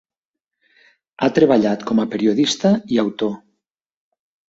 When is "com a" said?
1.91-2.09